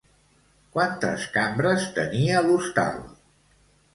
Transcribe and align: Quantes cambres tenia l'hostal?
Quantes 0.77 1.25
cambres 1.35 1.85
tenia 1.99 2.43
l'hostal? 2.47 2.99